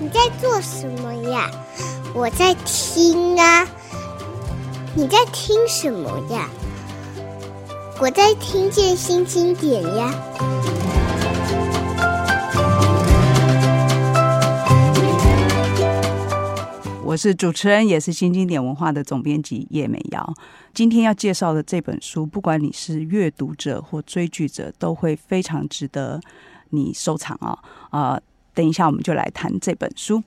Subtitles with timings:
[0.00, 1.50] 你在做什么呀？
[2.14, 3.66] 我在听啊。
[4.94, 6.48] 你在听什么呀？
[8.00, 10.14] 我在听见新经典呀。
[17.02, 20.34] 我是主持人，也是新经典文化的总编辑叶美瑶。
[20.74, 26.20] 今天要介绍的这本书，不管你是阅读者或追剧者，都会非常值得
[26.70, 27.58] 你收藏啊、
[27.90, 28.22] 啊、呃，
[28.56, 30.24] 等一下我们就来谈这本书。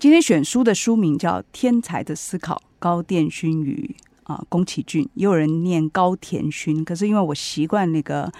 [0.00, 3.94] 今天选书的书名叫《天才的思考》，高畑勋与
[4.24, 8.30] 啊宫崎骏，也有人念高田勋，可是因为我习惯那个。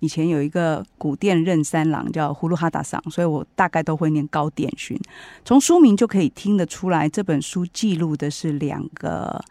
[0.00, 4.96] 以前有一个古殿任三郎叫葫芦哈达桑，所以我大概都会念高畑勋。
[5.44, 9.44] 从书名就可以听得出来，这本书记录的是两个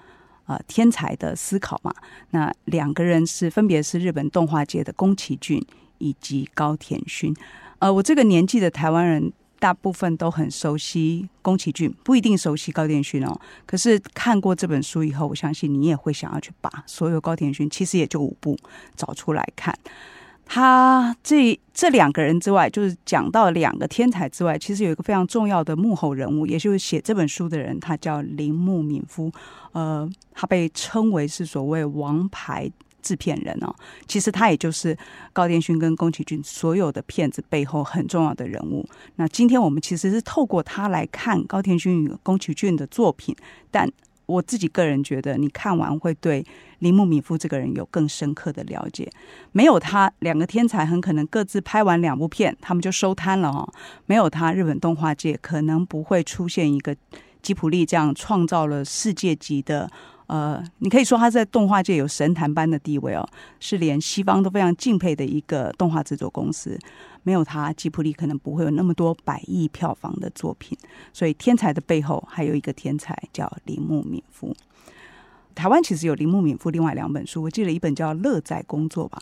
[0.45, 1.94] 呃天才的思考嘛。
[2.30, 5.61] 那两个人是分别是日本动画界的宫崎骏
[5.97, 7.35] 以及高田勋。
[7.80, 13.39] 呃，我这个年纪的台湾人大部分都很熟悉宫崎骏，不一定熟悉高田勋哦。
[13.66, 18.58] 可是看过这本书以后，我相信你也会想要去把所有高田勋，其实也就五部
[18.95, 19.78] 找出来看。
[20.50, 29.30] 他这这两个人之外，就是讲到两个天才之外，其实有一个非常重要的幕后人物，也就是写这本书的人，他叫铃木敏夫。
[29.73, 32.72] 呃，他被称为是所谓王牌
[33.08, 33.73] 制片人哦。
[34.08, 34.97] 其实他也就是
[35.31, 38.88] 高畑勋跟宫崎骏所有的片子背后很重要的人物。
[39.16, 43.35] 那今天我们其实是透过他来看高畑勋与宫崎骏的作品，
[43.72, 43.89] 但。
[44.28, 46.45] 我自己个人觉得，你看完会对
[46.80, 49.09] 铃木敏夫这个人有更深刻的了解。
[49.53, 53.63] 没有他，两个天才很可能各自拍完两部片，他们就收摊了哦。
[54.05, 56.94] 没有他，日本动画界可能不会出现一个
[57.41, 59.89] 吉普力这样创造了世界级的。
[60.28, 63.28] 呃，你可以说他在动画界有神坛般的地位哦，
[63.59, 66.78] 是连西方都非常敬佩的一个动画制作公司。
[67.23, 70.78] 没有他，吉卜力可能不会有那么多百亿票房的作品。
[71.11, 74.56] 所以，天才的背后还有一个天才叫铃木敏夫。
[75.56, 79.22] 台湾其实有铃木敏夫另外两本书，我记得一本叫《乐在工作》吧。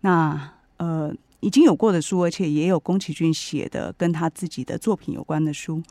[0.00, 5.82] 那呃，已经有过的书，而且也有宫崎骏写的跟他自己的作品有关的书。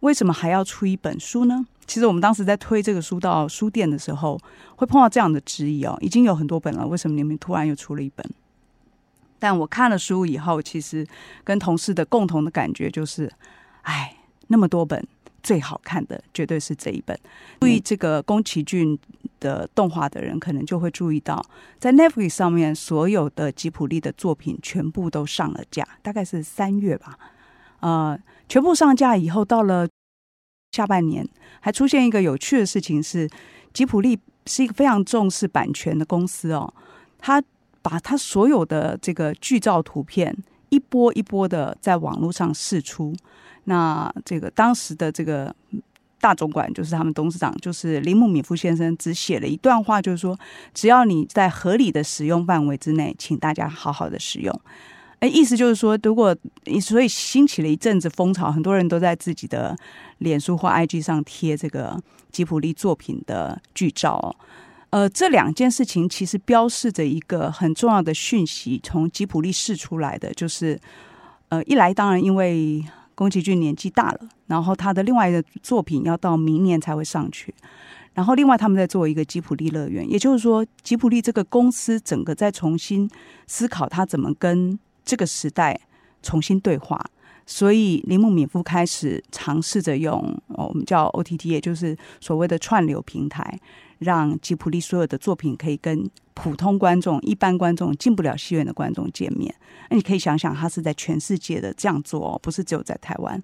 [0.00, 1.66] 为什么还要出一本书呢？
[1.86, 4.38] 其实我们当时在推这个书到书店的时候，
[4.76, 8.24] 会碰到这样的质疑哦，已经有很多本了，为什么你们突然又出了一本？
[9.38, 11.06] 但我看了书以后，其实
[11.44, 13.32] 跟同事的共同的感觉就是，
[13.82, 14.16] 哎，
[14.48, 15.02] 那么多本，
[15.42, 17.18] 最好看的绝对是这一本。
[17.60, 18.98] 注意这个宫崎骏
[19.40, 21.42] 的动画的人，可能就会注意到，
[21.78, 27.18] 在 Netflix 上面所有的吉卜力的作品全部都上了架，大概是三月吧，
[27.80, 28.18] 呃，
[28.48, 29.86] 全部上架以后，到了。
[30.72, 31.26] 下半年
[31.60, 33.28] 还出现一个有趣的事情是，
[33.72, 36.72] 吉普力是一个非常重视版权的公司哦，
[37.18, 37.42] 他
[37.80, 40.36] 把他所有的这个剧照图片
[40.68, 43.16] 一波一波的在网络上释出。
[43.64, 45.52] 那这个当时的这个
[46.20, 50.38] 大总管就是他们董事长，就是铃木敏夫先生，只写了一段话，就是说，
[50.74, 54.60] 只要你在合理的使用范围之内，请大家好好的使用。
[55.20, 56.36] 哎，意思就是说，如果
[56.80, 59.76] 所以兴起了一阵子风潮，很多人都在自己的
[60.18, 64.36] 脸书或 IG 上贴这个吉普力作品的剧照。
[64.90, 70.78] 呃，这两件事情其实标示着一个很重要的讯息，从吉普力释出来的，就是
[71.48, 72.84] 呃，一来当然因为
[73.16, 77.52] 宫崎骏年纪大了，然后他的另外一个作品要到明年才会上去，
[78.14, 83.10] 然后另外他们在做一个吉普力乐园，也就是说，吉普力这个公司整个在重新
[83.48, 84.78] 思考他怎么跟。
[85.08, 85.80] 这个时代
[86.22, 87.02] 重新对话，
[87.46, 93.58] 所以铃木敏夫开始尝试着用我们叫 OTT，也就是所谓的串流平台，
[94.00, 99.52] 让吉普力所有的作品可以跟普通观众、一般观众进不了戏院的观众见面。
[99.88, 103.42] 那你可以想想，他是在全世界的这样做哦，不是只有在台湾。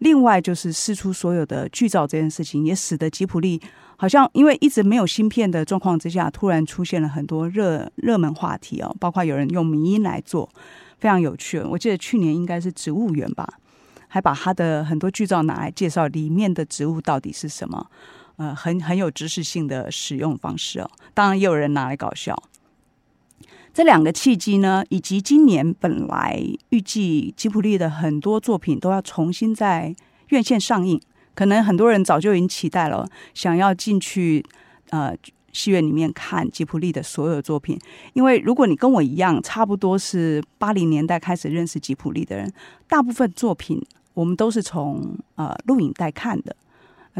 [0.00, 3.58] 另外，就是释出所有的剧照这件事情，也使得吉普力
[3.96, 10.50] 好像因为一直没有新片的状况之下，突然出现了很多热热门话题哦，包括有人用迷音来做。
[10.98, 13.46] 非常有趣，我记得去年应该是植物园吧，
[14.08, 17.90] 还把他的很多剧照拿来介绍里面的植物到底是什么，
[18.36, 20.90] 呃，很很有知识性的使用方式哦。
[21.12, 22.34] 当然也有人拿来搞笑。
[23.74, 29.94] 这两个契机呢，以及今年本来预计吉普力的很多作品都要重新在
[30.28, 30.98] 院线上映，
[31.34, 34.44] 可能很多人早就已经期待了，想要进去
[34.90, 35.14] 呃。
[35.56, 37.78] 戏院里面看吉普力的所有作品，
[38.12, 42.52] 因为如果你跟我一样，差不多是八零年代开始认识吉普力的人，
[42.86, 43.82] 大部分作品
[44.12, 46.54] 我们都是从呃录影带看的。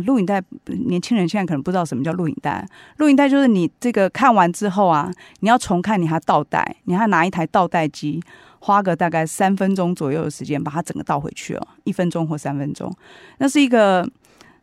[0.05, 2.69] 录影带，年轻人现在可能不知道什么叫录影带。
[2.99, 5.11] 录影带就是你这个看完之后啊，
[5.41, 8.23] 你要重看，你还倒带，你还拿一台倒带机，
[8.59, 12.95] 花个大概三分钟左右的时间把它整个倒回去哦，一分钟或三分钟。
[13.39, 14.07] 那是一个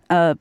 [0.05, 0.31] 呃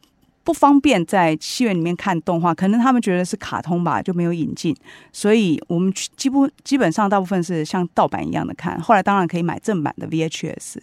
[0.44, 4.76] 不方便在戏院里面看动画，可能他们觉得是卡通吧，就没有引进，
[5.12, 8.80] 所以我们基不基本上大部分是像盗版一样的看。
[8.80, 10.78] 后来当然可以买正版的 VHS。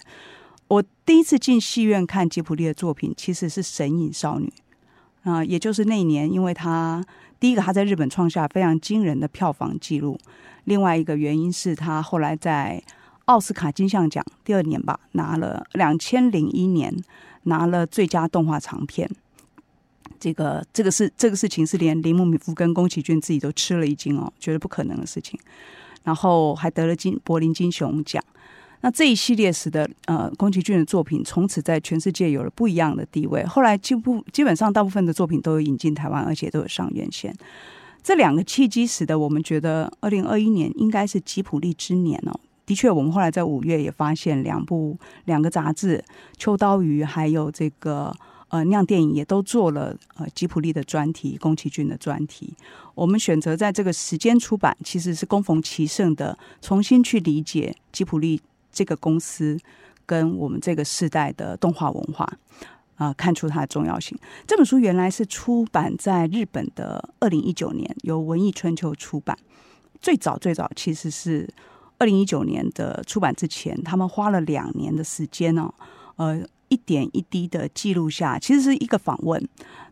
[0.69, 4.53] 我第一次进戏院看吉卜力的作品，其实是《神隐少女》
[5.29, 7.03] 啊、也就是那一年，因为他
[7.39, 10.17] 第一个他在日本创下非常惊人的票房纪录。
[10.63, 12.81] 另外一个原因是他后来在
[13.25, 16.95] 奥斯卡金像奖第二年吧，拿了两千零一年
[17.43, 19.09] 拿了最佳动画长片。
[20.19, 25.39] 这个这个是这个事情是连铃木敏夫跟宫崎骏自己都吃了一惊哦，觉得不可能的事情。
[26.03, 28.23] 然后还得了金柏林金熊奖。
[28.81, 33.45] 那这一系列使得呃宫崎骏的作品从此在全世界有了不一样的地位。
[33.45, 37.35] 后来几乎基本上大部分的作品都有引进台湾，而且都有上院线。
[38.01, 42.39] 这两个契机使得我们觉得，二零二一年应该是吉普力之年哦。
[42.65, 45.97] 的确，我们后来在五月也发现两部两个杂志
[46.37, 48.15] 《秋刀鱼》还有这个
[48.49, 52.53] 呃酿电影也都做了呃吉普力的专题、宫崎骏的专题。
[52.93, 58.39] 我们选择在这个时间出版，其实是恭逢其盛的，重新去理解吉普力
[58.71, 59.57] 这个公司
[60.05, 62.29] 跟我们这个时代的动画文化。
[62.95, 64.19] 啊、看出它的重要性。
[64.45, 69.37] 这本书原来是出版在日本的二零一九年，由文艺春秋出版。
[70.01, 71.49] 最早最早其实是
[71.97, 75.73] 二零一九年的出版之前，他们花了两年的时间哦，
[76.17, 79.45] 呃，一点一滴的记录下，其实是一个访问，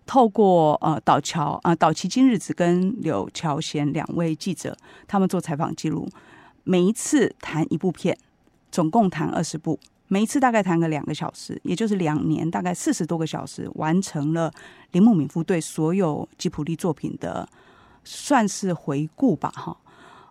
[0.05, 4.75] 透过呃岛桥啊岛崎今日子跟柳桥贤两位记者，
[5.07, 6.07] 他们做采访记录，
[6.63, 8.17] 每一次谈一部片，
[8.71, 9.79] 总共谈二十部。
[10.09, 14.49] 每一次大概谈个两个小时，也就是两年，大概四十多个小时，完成了
[14.93, 17.45] 铃木敏夫对所有吉普力作品的
[18.05, 19.77] 算是回顾吧，哈，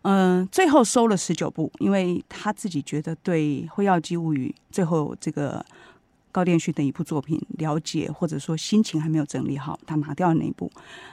[0.00, 5.62] 嗯，最后收了十九部，因为他自己觉得对《辉耀姬物语》最后这个
[6.36, 10.70] 高畑勋的一部作品了解，或者说心情还没有整理好，他拿掉了那一部，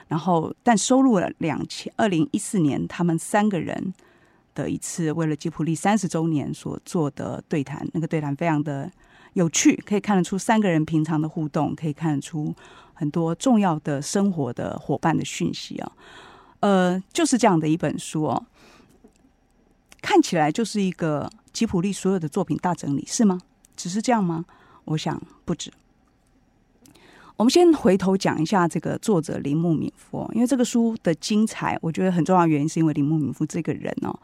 [0.08, 3.94] 然后但收录了两千二零一四年他们三个人。
[4.56, 8.88] 的一次为了吉普力三十周年所做的对谈，那个对谈非常的
[9.32, 12.54] 有趣，可以看得出三个人平常的互动，可以看得出
[12.92, 15.92] 很多重要的生活的伙伴的讯息啊。
[16.60, 18.46] 呃，就是这样的一本书哦，
[20.00, 23.40] 看起来就是一个吉普力所有的作品大整理，是吗？
[23.74, 24.44] 只是这样吗？
[24.84, 25.70] 我想不止。
[27.36, 34.16] 我们先回头讲一下这个作者铃木敏夫，因为这个书的精彩，我觉得很重要的原因是因为铃木敏夫这个人哦，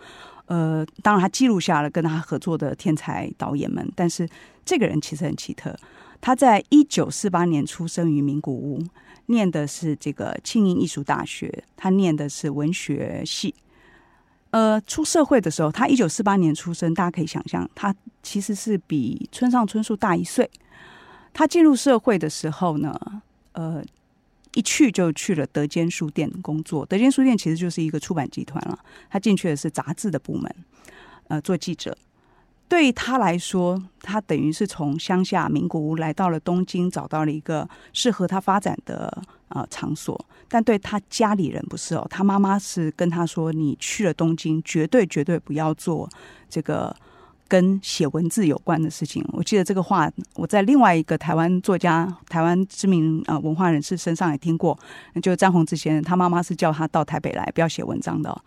[0.47, 4.29] 呃，当然他记录下了跟他合作的天才导演们，但是
[4.65, 5.77] 这个人其实很奇特，
[6.21, 8.81] 他在一九四八年出生于名古屋，
[9.27, 13.53] 念的是这个庆应艺术大学，他念的是文学系，
[14.51, 20.51] 呃，出社会的时候，他一九四八年出生，大家可以想象，他其实是比村上春树大一岁。
[21.33, 22.93] 他进入社会的时候呢，
[23.53, 23.83] 呃，
[24.55, 26.85] 一去就去了德间书店工作。
[26.85, 28.79] 德间书店其实就是一个出版集团了。
[29.09, 30.53] 他进去的是杂志的部门，
[31.29, 31.97] 呃，做记者。
[32.71, 40.19] 对他来说，他等于是从乡下名古屋来到了东京，找到了一个适合他发展的呃场所。
[40.49, 46.09] 但对他家里人不是哦，他妈妈是跟他说：“你去了东京，绝对绝对不要做
[46.49, 46.95] 这个。”
[47.51, 54.79] 跟写文字有关的事情，我记得这个话，我在另外一个台湾作家、台湾知名呃文化人士身上也听过，
[55.21, 58.41] 就是詹宏志先生，他妈妈是叫他到台北来，不要写文章的。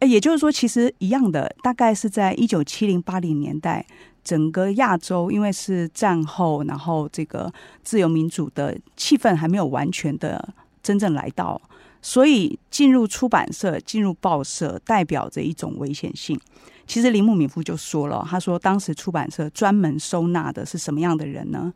[0.00, 3.86] 也就是说，其实一样的，大概是在一九七零八零年代，
[4.22, 10.48] 整个亚洲因为是战后，然后这个自由民主的气氛还没有完全的
[10.82, 11.60] 真正来到，
[12.02, 16.38] 所以进入出版社、进入报社，代表着一种危险性。
[16.86, 21.72] 其实铃木敏夫就说了，他说当时出版社专门收纳的是什么样的人呢？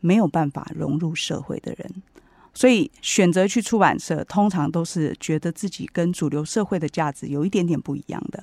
[0.00, 1.90] 没有办法融入社会的人，
[2.56, 8.42] 所以选择去出版社，通常都是觉得自己跟主流社会的价值有一点点不一样的。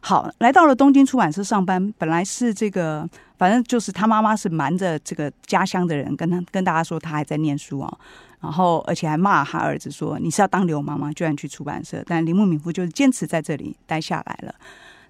[0.00, 7.98] 好，来到了东京出版社上班，本来是这个，反正就是他妈妈是瞒着这个家乡的人，跟他跟大家说他还在念书哦，
[8.40, 11.12] 然后而且还骂他儿子说，你是要当流氓吗？
[11.12, 14.54] 居然去出版社，但铃木敏夫就是坚持在这里待下来了。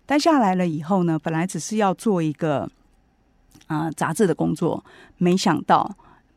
[0.06, 2.68] 待下来了以后呢，本来只是要做一个
[3.68, 4.84] 啊、呃、杂志的工作，
[5.18, 5.88] 没想到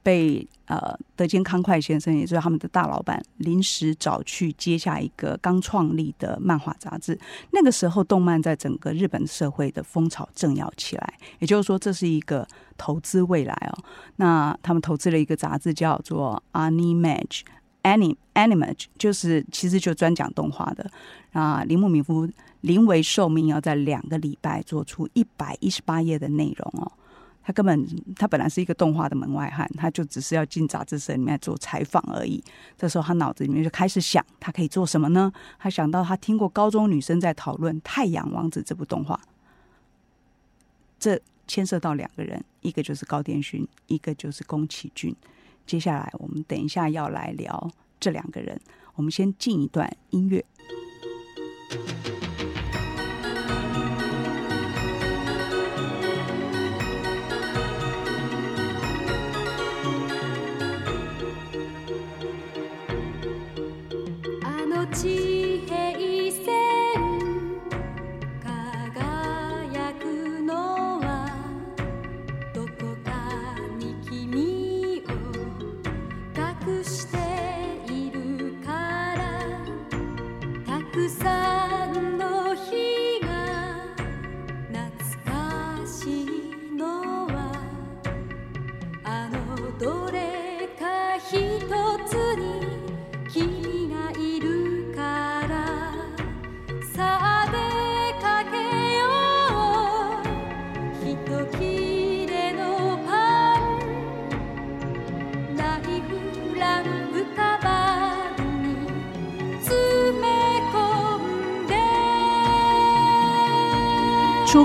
[0.04, 7.18] 被呃德间康快先生，也就是他们的大老板，临时找去接下一个刚创立的漫画杂志。
[7.52, 12.46] 那个时候，动漫在整个日本社会的风潮正要起来，也就是说，这是一个
[12.78, 13.84] 投资未来哦。
[14.18, 17.42] 那他们投资了一个杂志，叫做《Animage》
[17.84, 20.90] Anim Animage，就是其实就专讲动画的
[21.32, 21.64] 啊。
[21.64, 22.30] 铃木敏夫
[22.62, 26.92] 临危受命要在两个礼拜做出一百一十八页的内容哦。
[27.44, 27.86] 他根本
[28.16, 32.44] 他本来是一个动画的门外汉，他就只是要进杂志社里面做采访而已。
[32.78, 35.32] 这时候他脑子里面就开始想，他可以做什么呢？
[35.60, 39.20] 他想到他听过高中女生在讨论《太阳王子》这部动画，
[40.98, 45.14] 这牵涉到两个人，一个就是高畑勋，一个就是宫崎骏。
[45.66, 48.60] 接下来我们等一下要来聊这两个人，
[48.96, 50.46] 我们先进一段音乐。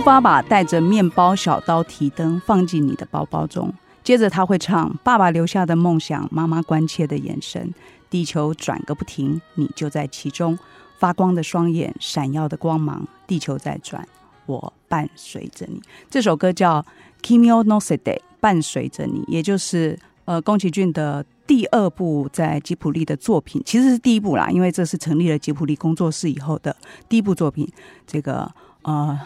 [0.08, 3.70] 爸爸，带着面包、小刀、提灯，放进你的包包中。
[4.02, 7.74] 接着他会唱：“爸爸留下的梦想，妈妈关切的眼神，
[8.08, 10.58] 地球转个不停，你就在其中。
[10.98, 14.08] 发光的双眼，闪耀的光芒，地球在转，
[14.46, 16.82] 我伴随着你。”这首歌叫
[17.22, 17.98] 《Kimi o no Sede》，
[18.40, 26.74] 伴随着你，也就是呃宫崎骏的第二部在吉卜力的作品，其实是第一部啦，因为这是成立了吉卜力工作室以后的
[27.10, 27.70] 第一部作品。
[28.06, 28.50] 这个
[28.84, 29.20] 呃。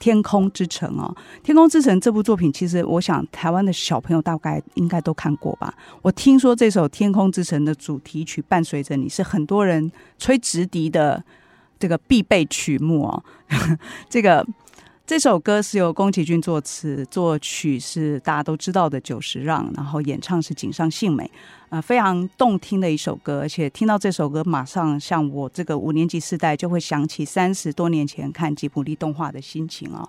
[0.00, 1.14] 天空之城哦，
[1.44, 5.72] 天空之城这部作品，其实我想台湾的小朋友大概应该都看过吧。
[6.02, 11.22] 我听说这首天空之城的主题曲伴随着你是很多人吹直笛的
[11.78, 13.22] 这个必备曲目哦。
[14.10, 14.44] 这个。
[15.10, 21.28] 这首歌是由宫崎骏作词，作曲是大家都知道的久石让，然后演唱是井上幸美，
[21.68, 23.40] 呃，非常动听的一首歌。
[23.40, 30.08] 而且听到这首歌，马上像我这个五年级世代就会想起三十多年前看吉卜力动画的心情啊、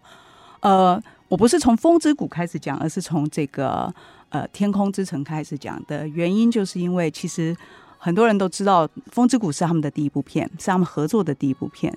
[0.59, 0.93] 哦。
[0.93, 3.91] 呃，我不是从《风之谷》开始讲，而是从这个
[4.29, 7.57] 呃《天空之城》开始讲的原因，就是因为其实
[7.97, 11.91] 很多人都知道《风之谷》是他们的第一部片，是他们合作的第一部片。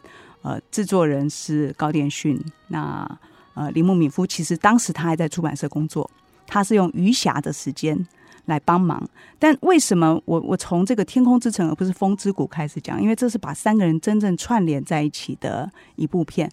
[0.45, 2.39] 呃，制作人是高畑勋。
[2.69, 3.19] 那
[3.55, 6.09] 呃，铃木敏夫其实当时他还在出版社工作，
[6.47, 7.97] 他是用余暇的时间
[8.45, 9.03] 来帮忙。
[9.39, 13.01] 但为什么我我从这个《天空之城》而不是《风之谷》开始讲？
[13.01, 16.51] 因为这是把三个人真正串联在一起的一部片。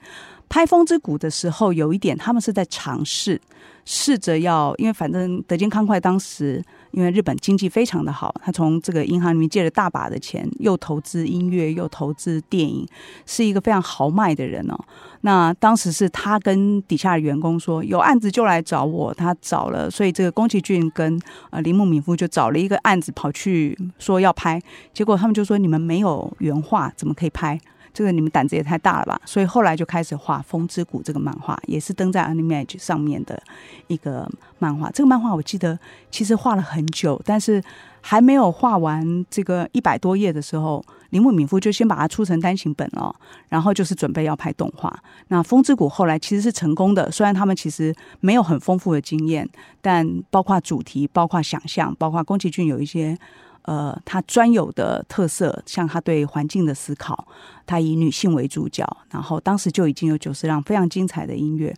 [0.47, 3.41] 拍《风之谷》的时候，有一点他们是在尝试，
[3.83, 6.63] 试着要，因为反正德间康快当时。
[6.91, 12.87] 因为日本经济非常的好，他从这个银行里面借了大把的钱，又投资音乐，又投资电影，
[13.25, 14.77] 是一个非常豪迈的人哦。
[15.21, 21.19] 那当时是他跟底下的员工说，有案子就来找我，他找了，所以这个宫崎骏跟
[21.49, 24.61] 呃铃木敏夫就找了一个案子跑去说要拍，
[24.93, 27.59] 结果他们就说，你们没有原画，怎么可以拍？
[27.93, 29.21] 这个你们胆子也太大了吧！
[29.25, 33.41] 所以后来就开始画《风之谷》这个漫画，也是登在 Animage 上面的
[33.87, 34.29] 一个
[34.59, 34.89] 漫画。
[34.91, 35.77] 这个漫画我记得
[36.09, 37.61] 其实画了很久，但是
[37.99, 43.13] 还没有画完这个一百多页的时候，铃木敏夫就先把它出成单行本了，
[43.49, 44.97] 然后就是准备要拍动画。
[45.27, 49.47] 那《风之谷》后来其实是成功的，虽然他们其实没有很丰富的经验，
[49.81, 53.17] 但包括主题、包括想象、包括宫崎骏有一些。
[53.63, 57.27] 呃，他专有的特色，像他对环境的思考，
[57.67, 61.71] 他以女性为主角，然后当时就已经有九十辆非常精彩的音乐，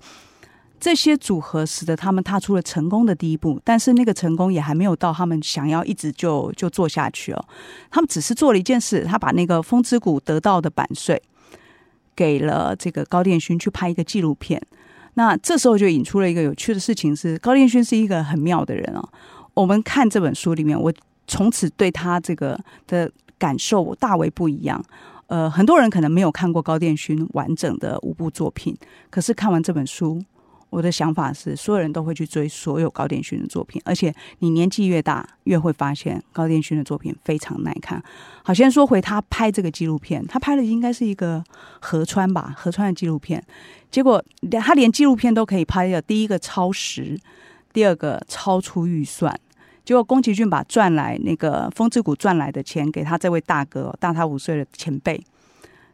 [0.79, 3.59] 这些组合使得他们踏出了成功的第一步。
[3.65, 7.45] 但是那个成功也还没有到他们想要一直就就做下去哦。
[7.91, 11.21] 他们只是做了一件事，他把那个《风之谷》得到的版税
[12.15, 14.61] 给了这个高电勋去拍一个纪录片。
[15.15, 19.03] 那这时候就引出了一个有趣的事情是，高电勋是一个很妙的人哦。
[19.53, 20.93] 我们看这本书里面，我。
[21.27, 24.83] 从此对他这个的感受大为不一样。
[25.27, 28.77] 呃，很多人可能没有看过高殿勋完整的五部作品，
[29.09, 30.21] 可是看完这本书，
[30.69, 33.81] 我的想法是，所有人都会去追所有高殿勋的作品。
[33.85, 38.03] 而且你年纪越大，越会发现高殿勋的作品非常耐看。
[38.43, 41.43] 好，先说回他拍这个纪录片，他拍的应该是一个
[41.79, 43.43] 河川吧，河川的纪录片。
[43.89, 44.23] 结果
[44.61, 47.17] 他连纪录片都可以拍的，第一个超时，
[47.71, 49.39] 第二个超出预算。
[49.85, 55.21] 结果宫崎骏把赚来那个风之谷赚来的钱给他这位大哥，大他五岁的前辈，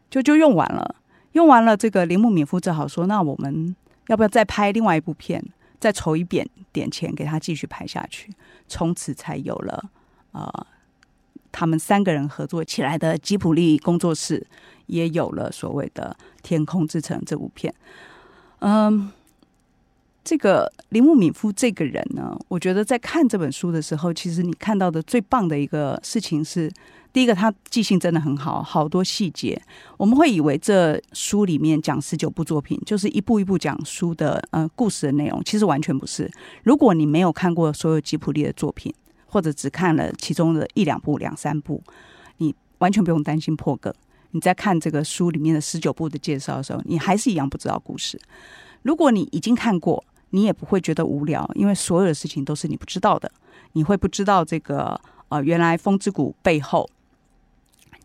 [0.10, 0.96] 就就用完了。
[1.34, 3.76] 用完了，这个铃木敏夫只好说：“那我们
[4.08, 5.44] 要不要再拍另外一部片，
[5.80, 8.32] 再筹一点点钱给他继续拍下去？”
[8.68, 9.84] 从此才有了
[10.32, 10.52] 呃，
[11.52, 14.46] 他们三个人合作起来的吉卜力工作室，
[14.88, 17.74] 也有了所谓的《天空之城》这部片。
[18.60, 19.12] 嗯，
[20.24, 26.72] 这个铃木敏夫这个人呢，我觉得在看这本书的时候，其实你看到的最棒的一个事情是。
[27.12, 29.60] 第一个，他记性真的很好，好多细节。
[29.98, 36.32] 我们会以为这书里面讲十九部作品，就是一步一步讲书的呃故事的内容，其实完全不是。
[36.62, 38.94] 如果你没有看过所有吉普力的作品，
[39.26, 41.82] 或者只看了其中的一两部、两三部，
[42.38, 43.92] 你完全不用担心破梗。
[44.30, 48.22] 你在看这个书里面的十九部的介绍的时候，你还是一样不知道故事。
[48.84, 53.32] 如果你已经看过，你也不会觉得无聊，因为所有的事情都是你不知道的。
[53.74, 56.90] 你会不知道这个呃，原来风之谷背后。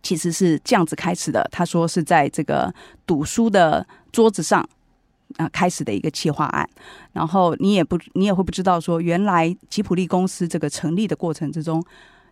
[0.02, 1.48] 其实是这样子开始的。
[1.50, 2.72] 他说是在这个
[3.06, 4.68] 赌书的桌子上
[5.38, 6.68] 啊开始的一个企划案，
[7.12, 11.82] 然后你也不你也会不知道说，原来吉普力公司这个成立的过程之中。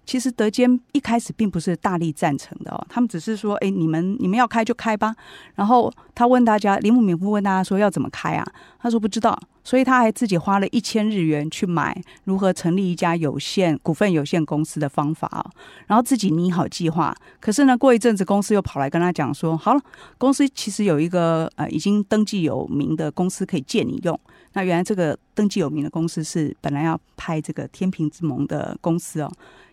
[0.05, 5.15] 其实德间一开始并不是大力赞成的哦，他们只是说：“哎，你们你们要开就开吧。”
[5.55, 8.45] 然后他问大家，铃木敏夫问大家说：“要怎么开啊？”
[8.81, 15.47] 他说：“不知道。”所以他还自己花了一千日元去买如何成立一家有限股份有限公司的方法哦，
[15.87, 17.15] 然后自己拟好计划。
[17.39, 19.81] 可是呢，过一阵子公司又跑来跟他讲说：“好了，
[20.19, 24.19] 公司其实有一个呃已经登记有名的公司可以借你用。
[24.55, 29.33] 那原来这个登记有名的公司是本来要拍这个《天平之盟》的公司哦。”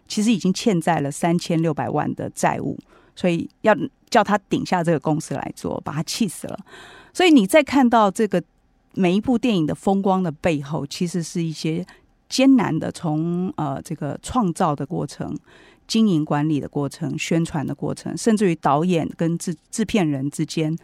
[0.10, 2.78] 其实已经欠债了三千六百万的债务，
[3.16, 3.74] 所以要
[4.10, 6.60] 叫他顶下这个公司来做，把他气死了。
[7.14, 8.44] 所以你在看到这个
[8.96, 11.86] 每一部电影的风光的背后，其实是一些
[12.28, 15.38] 艰难的，从呃这个创造的过程、
[15.88, 20.76] 经营管理的过程、宣传的过程，甚至于导演跟制制片人之间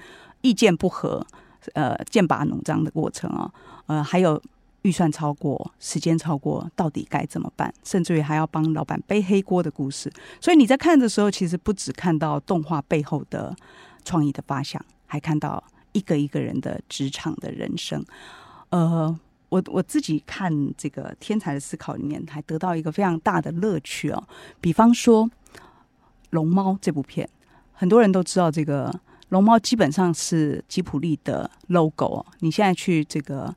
[0.42, 1.26] 意见不合，
[1.74, 3.52] 呃剑拔弩张的过程啊，
[3.88, 4.42] 呃还有。
[4.86, 7.74] 预算超过，时间超过，到底该怎么办？
[7.84, 10.14] 甚至于还要帮老板背黑锅的故事。
[10.40, 13.56] 所以你在看的时候，其实不只看到动画背后的
[14.04, 18.06] 创意的发想，还看到一个一个人的职场的人生。
[18.70, 24.24] 呃，我我自己看这个《天才的思考》里面，还得到一个非常大的乐趣哦。
[24.62, 25.26] 比方说
[26.30, 27.28] 《龙猫》这部片，
[27.74, 28.94] 很多人都知道这个
[29.30, 32.26] 龙猫基本上是吉卜力的 logo 哦。
[32.42, 33.52] 你现在去这个。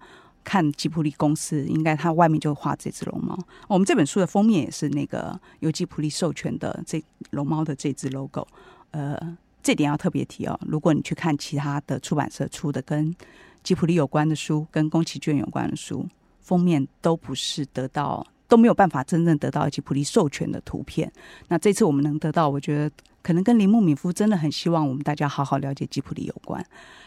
[0.49, 3.39] 看吉普力公司，应该它外面就画这只龙猫。
[3.69, 8.49] 我们这本书的封面也是那个由吉普力授权的这龙猫的这只 logo。
[8.93, 10.59] 呃，这点要特别提哦。
[10.67, 13.15] 如果你去看其他的出版社出的跟
[13.63, 16.09] 吉普力有关的书，跟宫崎骏有关的书，
[16.41, 21.13] 封面都不是得到，都没有办法真正得到吉普力授权的图片。
[21.49, 22.91] 那这次我们能得到，我觉得
[23.29, 26.65] 可能跟铃木敏夫真的很希望我们大家好好了解吉普力有关。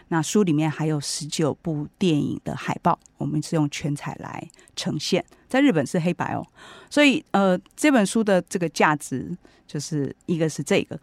[0.09, 6.45] 那书里面还有十九部电影的海报，我们是用全彩来呈现，在日本是黑白哦，
[6.91, 10.99] 所以呃，这本书的这个价值就是一个是这个，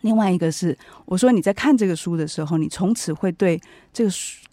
[0.00, 3.60] 另外一个是我说你在看这个书的时候，你从此会对
[3.92, 4.44] 这个书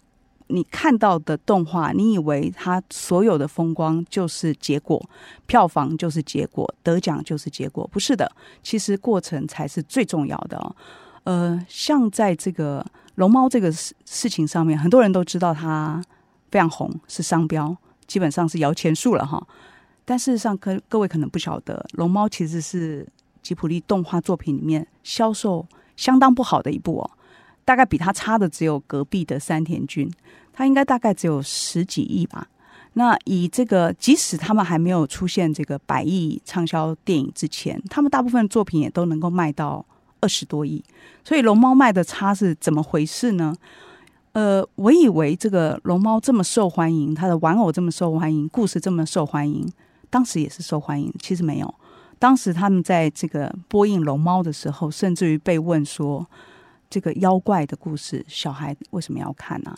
[0.48, 5.02] 你看到的动画，你以为它所有的风光就是结果，
[5.46, 8.30] 票房就是结果，得奖就是结果，不是的，
[8.62, 10.76] 其实过程才是最重要的哦。
[11.24, 12.84] 呃，像在这个。
[13.18, 16.00] 龙猫这个事事情上面，很多人都知道它
[16.52, 19.44] 非常红，是商标，基本上是摇钱树了哈。
[20.04, 23.04] 但事实上，各各位可能不晓得，龙猫其实是
[23.42, 27.10] 吉卜力动画作品里面销售相当不好的一部哦。
[27.68, 30.10] 大概比它差的只有隔壁的山田君，
[30.54, 32.48] 他应该大概只有十几亿吧。
[32.94, 39.84] 那以这个，即使他们还没有出现这个百亿畅销电影之前，他们大部分作品也都能够卖到。
[40.20, 40.82] 二十多亿，
[41.22, 43.54] 所以龙猫卖的差是怎么回事呢？
[44.32, 49.64] 呃，我以为这个龙猫这么受欢迎，它的玩偶这么受欢迎，故事这么受欢迎，
[50.10, 51.14] 当时也是受欢迎。
[51.20, 51.72] 其实没有，
[52.18, 56.26] 当时他们在这个播映龙猫的时候，甚至于被问说，
[56.90, 59.76] 这个妖怪的故事，小孩为什么要看呢？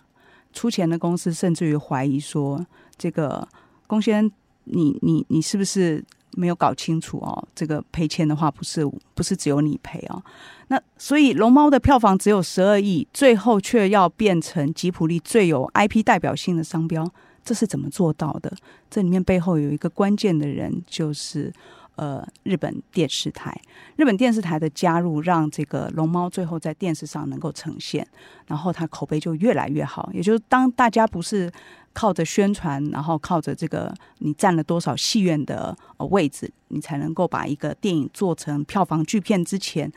[0.53, 2.65] 出钱的公司甚至于怀疑说，
[2.97, 3.47] 这个
[3.87, 4.33] 宫先生，
[4.65, 6.05] 你你你是不是？
[6.37, 10.23] 没有搞清楚哦，这个赔钱的话不是不是只有你赔哦。
[10.69, 17.05] 那所以龙猫的票房只有十二亿，最后却要变成吉普力最有 IP 代表性的商标，
[17.45, 18.53] 这是怎么做到的？
[18.89, 21.53] 这里面背后有一个关键的人，就是
[21.97, 23.59] 呃日本电视台。
[23.97, 28.07] 日本电视台的加入，让这个龙猫最后在电视上能够呈现，
[28.47, 30.11] 然后它口碑就越来越好。
[30.13, 31.51] 也就是当大家不是
[31.93, 35.77] 靠着宣传，然后靠着这个你占了多少戏院的
[36.11, 39.93] 位置，你才能够把一个电影做成票房巨片之前，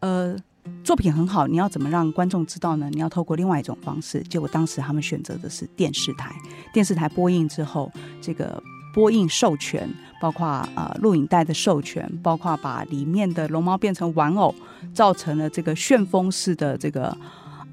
[0.00, 0.36] 呃。
[0.84, 2.90] 作品很好，你要怎么让观众知道呢？
[2.90, 4.20] 你要透过另外一种方式。
[4.24, 6.30] 结果当时他们选择的是电视台，
[6.74, 8.62] 电视台播映之后，这个
[8.98, 9.88] 播映授权，
[10.20, 14.52] 包括呃录影带的授权，包括把里面的龙猫变成玩偶，
[14.92, 17.16] 造成了这个旋风式的这个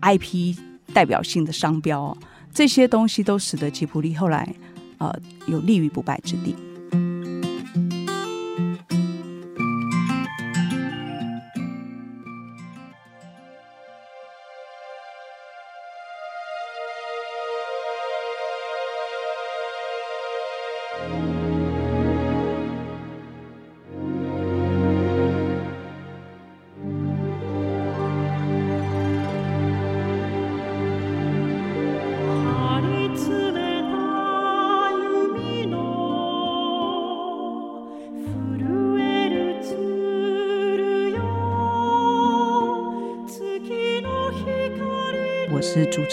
[0.04, 0.56] IP
[0.94, 2.16] 代表性的商标，
[2.54, 4.48] 这些东西都使得吉卜力后来
[5.00, 5.12] 呃
[5.48, 6.56] 有立于不败之地。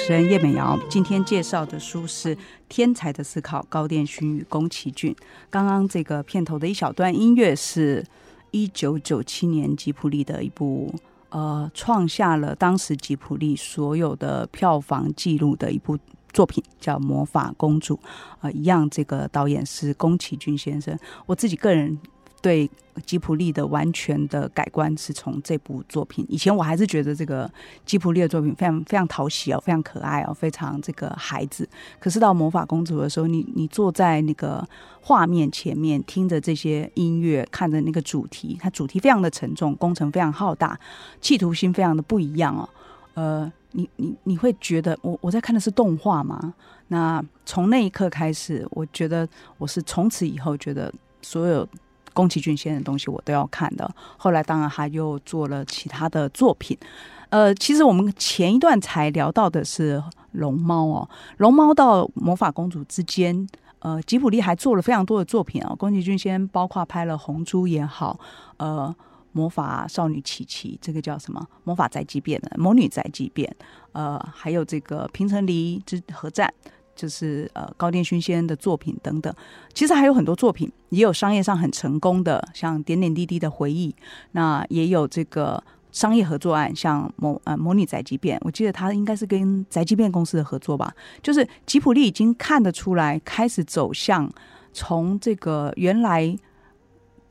[0.09, 2.35] 人叶美瑶，今天介绍的书是
[2.69, 5.15] 《天才的思考》，高电勋与宫崎骏。
[5.49, 8.05] 刚刚这个片头的一小段音乐是
[8.51, 10.93] 一九九七年吉卜力的一部
[11.31, 15.97] 呃，创下了当时吉卜力所有的票房纪录的一部
[16.33, 17.95] 作品，叫《魔法公主》。
[18.41, 20.99] 呃，一样，这个导演是宫崎骏先生。
[21.27, 21.99] 我自己个人。
[22.42, 22.68] 对
[23.07, 26.26] 吉普力的完全的改观是从这部作品。
[26.28, 27.50] 以前我还是觉得这个
[27.87, 31.66] 吉普力的作品非常非常讨喜哦，非常可爱哦，非常这个孩子。
[31.98, 34.62] 可是到魔法公主的时候，你你坐在那个
[35.00, 40.78] 画面前面，听着这些音乐，看着那个主题，它主题非常的沉重，工程非常浩大，
[41.20, 42.68] 企图心非常的不一样哦。
[43.14, 46.52] 呃，你你你会觉得我我在看的是动画吗？
[46.88, 49.26] 那从那一刻开始，我觉得
[49.57, 51.66] 我是从此以后觉得所有。
[52.12, 53.90] 宫崎骏先生的东西我都要看的。
[54.16, 56.77] 后来当然他又做了其他的作品。
[57.31, 63.46] 呃，其实我们前一段才聊到的是龙猫哦，龙猫到魔法公主之间，
[63.79, 65.75] 呃，吉卜力还做了非常多的作品哦。
[65.75, 68.20] 宫崎骏先包括拍了红猪也好，
[68.59, 68.94] 呃，
[69.33, 71.42] 魔法少女琪琪这个叫什么？
[71.64, 73.51] 魔法宅急便的魔女宅急便，
[73.92, 76.53] 呃，还有这个平成狸之合战。
[76.94, 79.35] 就是呃高电勋先生的作品等等，
[79.72, 83.90] 其实还有很多作品，也有商业上很成功的，像《点点滴滴的回忆》，
[84.33, 90.94] 那也有这个商业合作案，像模呃模拟宅急便，我记得他应该是跟宅急便公司的合作吧。
[91.22, 94.31] 就是吉普力已经看得出来，开始走向
[94.72, 96.37] 从这个原来。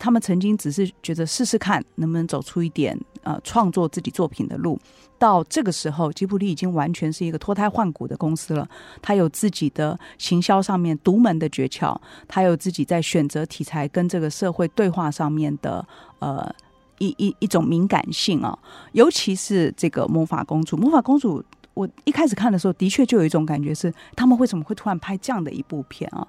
[0.03, 4.79] 他们曾经只是觉得试试看能不能走出一点呃创作自己作品的路，
[5.17, 8.67] 到这个时候，吉卜力已经完全是一个脱胎换骨的公司了。
[9.01, 11.95] 他有自己的行销上面独门的诀窍，
[12.27, 15.85] 他有自己在选择题材跟这个社会对话上面的
[16.19, 16.53] 呃
[16.99, 18.57] 一一一种敏感性啊。
[18.93, 26.27] 尤其是这个魔法公主，魔法公主，我一开始看的时候，的确就有一种感觉是，他们为什么会突然拍这样的一部片啊？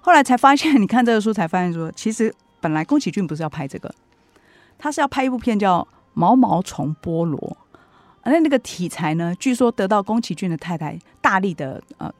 [0.00, 2.34] 后来才发现，你看这个书才发现说，其实。
[2.60, 3.94] 本来宫崎骏不是要拍这个，
[4.78, 5.82] 他是要拍一部片叫
[6.14, 7.38] 《毛毛虫菠萝》，
[8.22, 12.10] 而那个题材呢，据说得到宫崎骏的太太大力的呃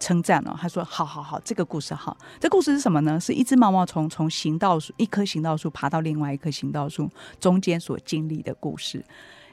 [0.00, 0.56] 称赞了。
[0.60, 2.16] 他说：“好好好，这个故事好。
[2.40, 3.20] 这故事是什么呢？
[3.20, 9.04] 是一只毛毛虫从行道树一棵行道树爬到另外一棵行道树中间所经历的故事。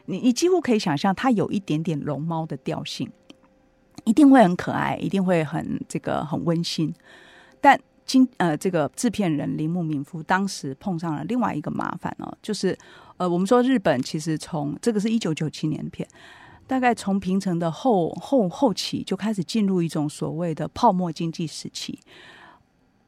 [0.06, 3.12] 你你几乎可以想象，它有一点点龙猫的调性，
[4.06, 6.93] 一定会很可爱，一定会很这个很温馨，
[7.60, 12.76] 但。”今呃，这个制片人铃木敏夫当时碰上了另外一个麻烦哦，就是
[13.17, 16.10] 呃，我们说日本其实从这个是一九九七年片，
[16.65, 22.00] 大概从平成的后后后期就开始进入一种所谓的泡沫经济时期，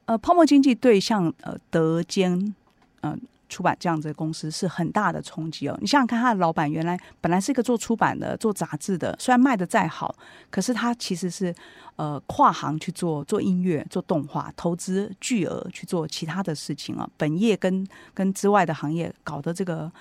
[0.06, 2.54] 呃，泡沫经济对象呃德间
[3.02, 3.14] 嗯。
[3.14, 3.18] 呃
[3.52, 5.78] 出版这样子的公司是很大的冲击哦。
[5.82, 10.16] 你想想看，他的老板原来本来是一个做出版的、做杂志的，虽然卖得再好，
[10.50, 11.54] 可是他其实是
[11.98, 17.08] 呃跨行去做做音乐、做动画，投资巨额去做其他的事情啊。
[17.18, 19.92] 本业跟跟之外的行业搞得这个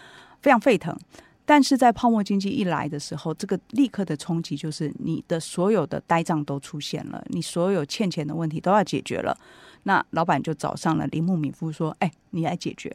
[0.41, 0.97] 非常沸腾。
[1.45, 9.37] 但是在泡沫经济一来的时候，这个立刻的冲击就是你的所有的呆账都出现了，你所有欠钱的问题都要解决了。
[9.83, 12.95] 那老板就找上了铃木敏夫说：“哎，你来解决。”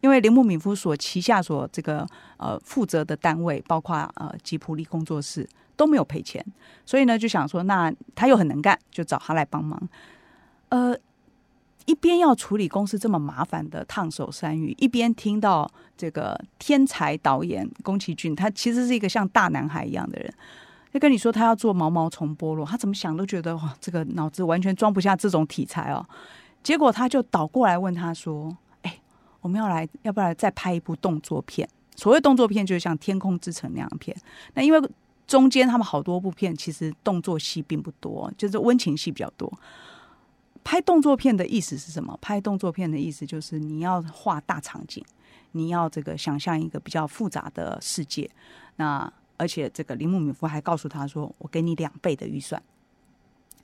[0.00, 2.06] 因为铃木敏夫所旗下所这个
[2.38, 6.44] 呃负责的单位，包括呃吉普力工作室都没有赔钱，
[6.84, 9.80] 所以呢就想说，那他又很能干，就找他来帮忙。
[10.70, 10.96] 呃，
[11.86, 20.32] 一边要处理公司这么麻烦的烫手山芋，一边听到这个天才导演宫崎骏，他其实是一个像大男孩一样的人，
[20.92, 26.06] 就跟你说他要做毛毛虫菠萝，他怎么想都觉得哇，这个脑子完全装不下这种题材哦。
[26.62, 28.56] 结果他就倒过来问他说：“，
[29.40, 31.68] 我们要来，要不要再拍一部动作片？
[31.96, 34.16] 所谓动作片，就是像《天空之城》那样片。
[34.54, 34.90] 那因为
[35.26, 39.52] 中间他们好多部片，其实动作戏并不多，就是温情戏比较多。
[40.62, 42.18] 拍动作片的意思是什么？
[42.20, 45.04] 拍动作片的意思就是你要画大场景，
[45.52, 48.30] 你要这个想象一个比较复杂的世界。
[48.76, 52.62] 那而且这个铃木敏夫还告诉他说：‘我给你两倍的预算。’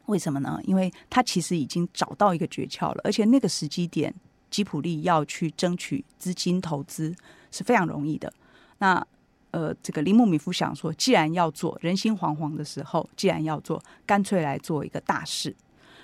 [0.07, 0.59] 为什么呢？
[0.65, 4.15] 因为他其实已经找到一个诀窍了，而且那个时机点，
[4.57, 7.15] 吉普力要去争取资金投资
[7.51, 8.33] 是非常容易的。
[8.79, 9.07] 那
[9.51, 15.55] 呃，这个铃木敏夫想说，既然要做，人心惶惶的时候，既然要做，干脆来做一个大事。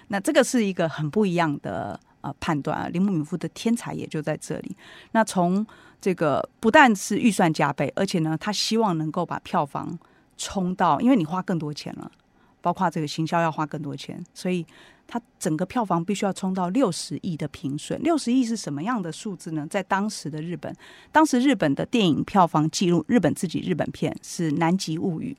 [0.08, 2.88] 那这个是一个很不一样的呃判断啊。
[2.88, 4.76] 铃木敏夫的天才也就在这里。
[5.12, 5.66] 那从
[5.98, 9.98] 这个不但是预算加倍，而且呢，他希望能够把票房
[10.36, 12.12] 冲到，因为你花更多钱了。
[12.60, 14.64] 包括这个行销要花更多钱，所以
[15.12, 18.02] 它整个票房必须要冲到六十亿的平损。
[18.02, 19.66] 六十亿是什么样的数字呢？
[19.68, 20.74] 在当时的日本，
[21.10, 25.36] 当时日本的电影票房记录，日本自己日本片是《南极物语》，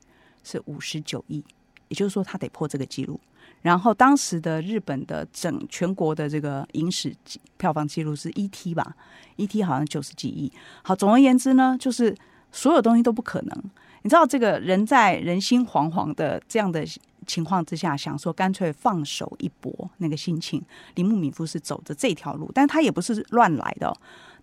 [0.48, 1.42] 是五十九亿，
[1.88, 3.18] 也就是说它得破这个记录。
[3.62, 7.12] 然后当时的日本的整全国的这个影史
[7.56, 8.76] 票房记录是 E.T.
[8.76, 8.94] 吧
[9.34, 9.64] ，E.T.
[9.64, 10.52] 好像九十几亿。
[10.84, 12.16] 好，总而言之呢，就是
[12.52, 13.64] 所有东西都不可能。
[14.04, 16.86] 你知道这个人在人心惶惶的这样的。
[17.26, 20.62] 情况之下，想说干脆放手一搏，那个心情，
[20.94, 23.90] 铃木敏夫是走着这条路，但他也不是乱来的，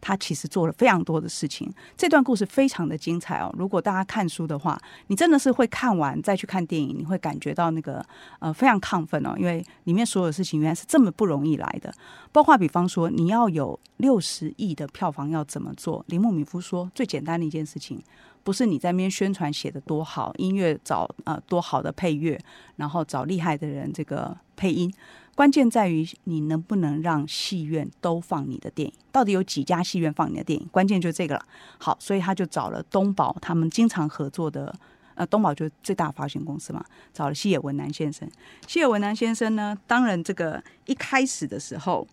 [0.02, 1.72] 他其实做了非常多的事情。
[1.96, 3.54] 这段故事非常的精彩哦。
[3.58, 8.04] 如果大家看书的话，你真的是会看完再去看电影，你会感觉到那个
[8.40, 11.94] 呃非常亢奋哦，因为里面所有的事情原来是这么不容易来的。
[12.32, 16.04] 包括比方说，你要有六十亿的票房要怎么做？
[16.08, 18.02] 铃木敏夫说，最简单的一件事情。
[18.44, 22.40] 不是你在那边宣传写得多好，音乐找呃多好的配乐，
[22.76, 24.92] 然后找厉害的人这个配音，
[25.36, 28.94] 关键在于你能不能让戏院都放你的电影。
[29.12, 30.68] 到底有几家戏院放你的电影？
[30.72, 31.46] 关键就这个了。
[31.78, 34.74] 好，所以他就找了东宝，他们经常合作的，
[35.16, 38.30] 呃，东宝就是最大发行公司嘛，找了西野文男先生。
[38.68, 42.08] 西野文男先生呢，当然这个一开始的时候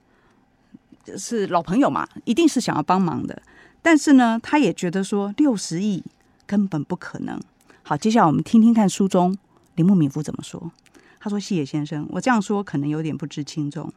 [1.16, 3.42] 是老朋友嘛，一定是想要帮忙的，
[3.83, 6.02] 但是呢，他也觉得说六十亿。
[6.48, 7.38] 根本不可能。
[7.83, 9.37] 好，接下来我们听听看书中
[9.74, 10.72] 铃木敏夫怎么说。
[11.20, 13.92] 他说：“西野先生，我这样说可能有点不知轻重，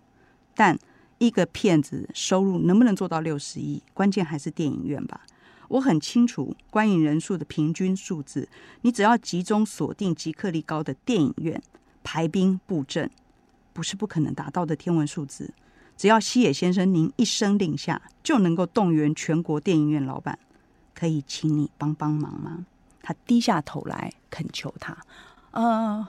[0.55, 0.77] 但
[1.19, 5.21] 一个片子收入能不能做到六十亿，关键还是电影院吧。
[5.67, 8.49] 我很清楚观影人数的平均数字，
[8.81, 11.61] 你只要集中锁定即刻力高的电影院，
[12.03, 13.09] 排兵布阵，
[13.71, 15.53] 不是不可能达到的天文数字。
[15.95, 20.37] 只要西野先生您一声令下，就能够动员全国电影院老板。”
[20.93, 22.65] 可以请你帮帮忙吗？
[23.01, 24.95] 他低下头来恳求他。
[25.49, 26.07] 呃，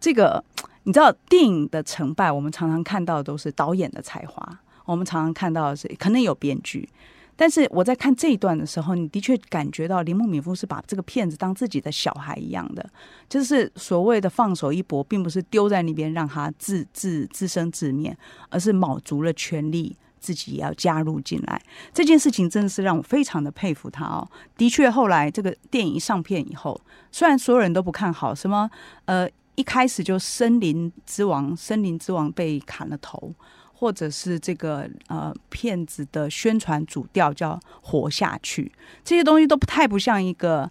[0.00, 0.42] 这个
[0.84, 6.88] 你知道，电影的成败，我们常常看到的都是导演的才华，我们常常看到的是可能有编剧。
[7.36, 12.88] 但是我在看这一段的时候，你的确感觉到铃木敏夫是把这个片子当自己的小孩一样的，
[13.28, 18.16] 就是所谓的放手一搏，并不是丢在那边让他自自自生自灭，
[18.50, 19.96] 而是卯足了全力。
[20.20, 21.60] 自己也要加入进来，
[21.92, 24.26] 这件事情真的是让我非常的佩服他哦。
[24.56, 26.80] 的确，后来这个电影一上片以后，
[27.12, 28.70] 虽然所有人都不看好，什么
[29.04, 33.32] 呃一开始就森林之王，森林之王被砍了头，
[33.72, 38.70] 或者是这个呃骗子的宣传主调叫活下去，
[39.04, 40.70] 这些东西都不太不像一个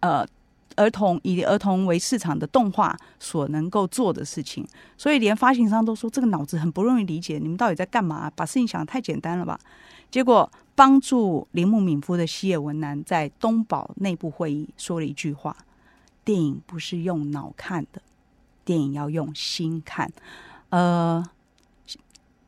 [0.00, 0.26] 呃。
[0.76, 4.66] 儿童以儿童为市场的动画所能够做的事情，
[4.98, 8.28] 所以连发行商都说这个脑子很不容易理解，你们到底在干嘛？
[8.34, 9.56] 把事情想得太简单了吧？
[10.10, 15.56] 结果帮助铃木敏夫的西野文男在东宝内部会议说了一句话：
[16.24, 18.02] 电影不是用脑看的，
[18.64, 20.10] 电影要用心看。
[20.70, 21.24] 呃，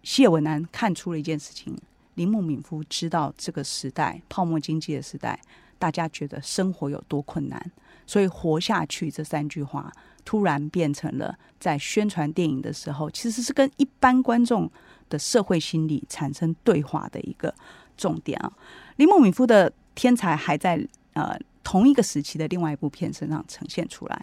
[0.02, 1.76] 谢文南看出了一件事情：
[2.14, 5.40] 铃木敏夫知道这个时代泡沫经济的时代，
[5.78, 7.70] 大家觉得生活有多困难。
[8.06, 9.92] 所以活下去这三句话
[10.24, 14.70] 突然变成了在宣传电影的时候，其实是跟一般观众
[15.08, 17.52] 的社会心理产生对话的一个
[17.96, 18.52] 重点啊。
[18.96, 20.80] 铃木敏夫的天才还在
[21.14, 24.20] 呃同一个时期的另外一部片身上呈现出来。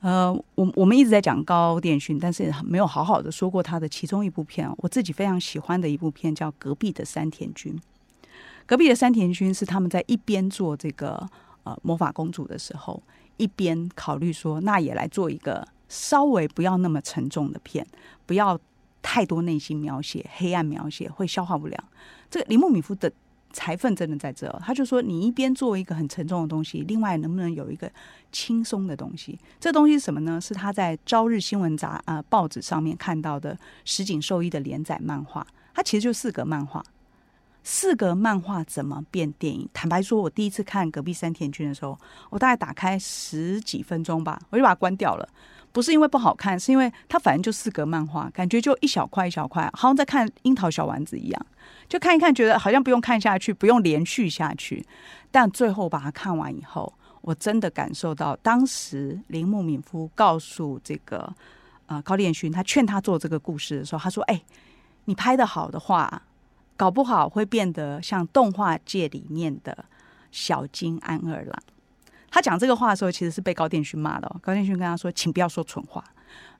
[0.00, 7.74] 呃，我我们一直在讲高电讯，但是没有好好的说过他的其中一部片，我自己非常喜欢的一部片叫《隔壁的山田君》。
[8.66, 11.28] 隔壁的山田君是他们在一边做这个。
[11.62, 13.02] 呃，魔法公主的时候，
[13.36, 17.86] 一边考虑说，那也来做一个稍微不要那么沉重的片，
[18.24, 18.58] 不要
[19.02, 21.84] 太多内心描写、黑暗描写，会消化不良。
[22.30, 23.12] 这个铃木敏夫的
[23.52, 27.90] 财分真的在这，他就说：你一边做一个很沉重的东西，另外能不能有一个
[28.30, 29.38] 轻松的东西？
[29.58, 30.40] 这东西是什么呢？
[30.40, 36.82] 是他在《朝日新闻杂》呃报纸上面看到的石井寿一的连载漫画，它其实就四格漫画。
[37.62, 39.68] 四格漫画怎么变电影？
[39.74, 41.98] 坦白说，我第一次看《隔壁山田君》的时候，
[42.30, 45.28] 我大概打开十几分钟吧，我就把它关掉了。
[45.72, 51.46] 不是因为不好看，是因为它反正就四格漫画，感觉就一小块一小块，好像在看樱桃小丸子一样，
[51.88, 54.84] 就看一看，觉得好像不用看下去，不用连续下去。
[55.30, 61.32] 但最后把它看完以后，我真的感受到，当时铃木敏夫告诉这个
[61.86, 64.42] 呃高畑勋，他劝他做这个故事的时候，他说：“哎，
[65.04, 66.22] 你拍得好的话，
[66.76, 69.84] 搞不好会变得像动画界里面的
[70.32, 71.62] 小金安二郎。”
[72.30, 74.36] 他讲这个话的时候，其实是被高电勋骂的哦。
[74.40, 76.02] 高电勋跟他说：“请不要说蠢话。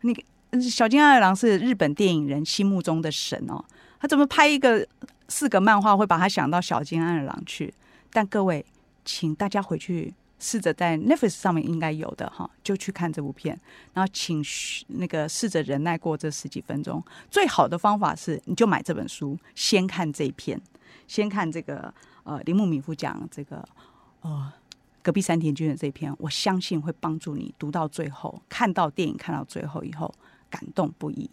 [0.00, 0.22] 那个
[0.60, 3.64] 小金安二郎是日本电影人心目中的神哦，
[4.00, 4.84] 他怎么拍一个
[5.28, 7.72] 四个漫画会把他想到小金安二郎去？
[8.12, 8.66] 但各位，
[9.04, 13.56] 请大家回去试着在 Netflix 上面应该有的哈，就去看这部片，
[13.94, 14.44] 然后请
[14.88, 17.00] 那个试着忍耐过这十几分钟。
[17.30, 20.60] 最好的方法是，你就买这本书，先看这一篇，
[21.06, 23.64] 先看这个呃铃木敏夫讲这个
[24.22, 24.52] 呃。”
[25.02, 30.12] 隔壁山田君的这篇，我相信会帮助你读到最后，看到电影看到最后以后
[30.48, 31.28] 感动不已。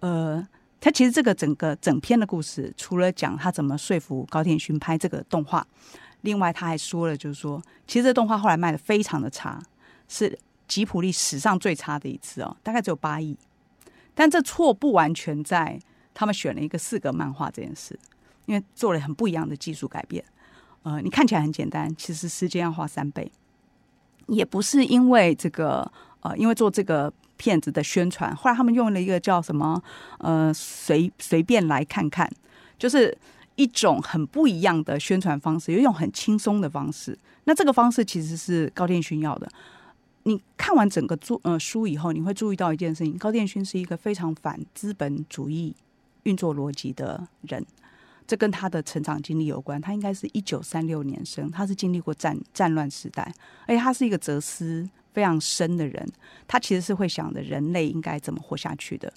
[0.00, 0.46] 呃，
[0.80, 5.66] 他其实这个整个整篇的故事，除了讲他怎么说服高田勋拍这个动画，
[6.20, 9.60] 另外他还说了，就是说，其实这动画后来卖的非常的差，
[10.08, 13.36] 是吉卜力史上最差的一次哦，大概只有八亿。
[14.14, 15.78] 但这错不完全在
[16.14, 17.98] 他们选了一个四格漫画这件事，
[18.46, 20.24] 因为做了很不一样的技术改变。
[20.88, 23.30] 呃，你看起来很简单，其实时间要花三倍。
[24.26, 29.82] 也不是因为这个，呃，因为做这个片子的宣传，后来他们用了一个叫什么，
[30.18, 32.26] 呃，随随便来看看，
[32.78, 33.14] 就是
[33.56, 37.18] 一种很不一样的宣传方式，有一种很轻松的方式。
[37.44, 39.46] 那这个方式其实是高畑勋要的。
[40.22, 45.74] 你看完整个作呃书以后，你会注意到一件事情：高畑勋是一个非常反资本主义
[46.22, 47.62] 运作逻辑的人。
[48.28, 49.80] 这跟他的成长经历有关。
[49.80, 53.34] 他应该是一九三六年生，他是经历过战战乱时代，
[53.66, 56.06] 而且他是一个哲思非常深的人。
[56.46, 59.10] 他其实是会想着人类应该怎么活下去的，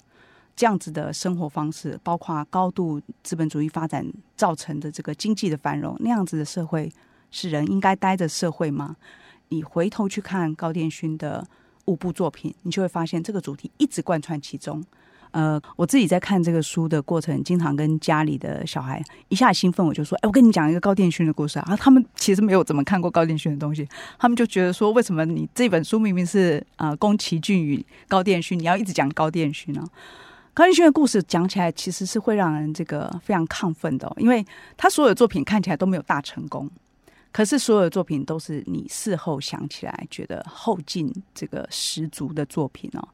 [0.56, 6.90] 这样子的生活方式，包括高度资本主义发展造成的这个经济的繁荣，那样子的社会
[7.30, 8.96] 是人应该待的社会吗？
[9.50, 11.46] 你回头去看高畑勋的
[11.84, 14.82] 五部作品，你就会发现这个主题一直贯穿其中。
[15.32, 29.82] 呃，我自己在看这个书的过程，经常跟家里的小孩一下兴奋，我就说：“哎，我跟你讲一个高畑勋的故事啊！”他们其实没有怎么看过高畑勋的东西，他们就觉得说：“为什么你这本书明明是呃宫崎骏与高畑勋，你要一直讲高畑勋呢？”
[30.52, 34.44] 高畑勋的故事讲起来其实是会让人这个非常亢奋的哦，因为
[34.76, 36.70] 他所有的作品看起来都没有大成功，
[37.32, 43.08] 可是所有的作品都是你事后想起来觉得后劲这个十足的作品哦，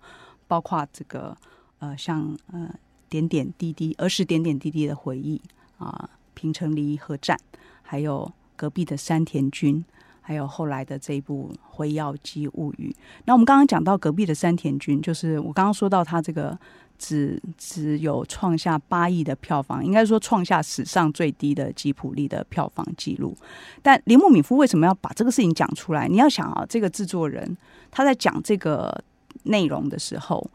[0.49, 1.37] 包括这个。
[1.81, 2.69] 呃，像呃
[3.09, 5.41] 点点滴滴儿时点点滴滴的回忆
[5.79, 7.39] 啊，平城离合战，
[7.83, 9.85] 还有隔壁的山田君，
[10.21, 12.95] 还有后来的这一部《辉耀姬物语》。
[13.25, 16.59] 那我们刚刚讲到隔壁的山田君，就是我刚刚说到他这个
[16.99, 23.37] 只只有创下八亿的票房，应该说创下史上最低的吉卜力的票房记录。
[23.83, 26.09] 但铃木敏夫为什么要把这个事情讲出来？
[26.09, 27.57] 你要想啊，这个制作人
[27.91, 29.03] 他在讲这个
[29.45, 30.51] 内容的时候。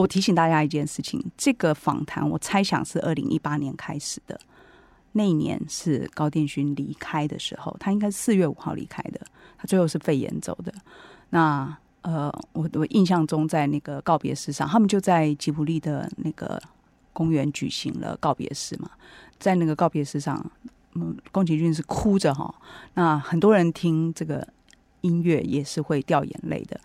[0.00, 4.38] 我提醒大家一件事情，这个访谈我猜想是二零一八年开始的，
[5.12, 9.20] 那一年是高畑勋离开的时候，他应该是四月五号离开的，
[9.56, 10.72] 他最后是肺炎走的。
[11.30, 16.60] 那呃，我我印象中在那个告别式上，他们就在吉卜力的那个
[17.14, 18.90] 公园举行了告别式嘛，
[19.38, 20.44] 在那个告别式上，
[20.92, 22.54] 嗯，宫崎骏是哭着哈，
[22.92, 24.46] 那很多人听这个
[25.00, 26.78] 音乐也是会掉眼泪的，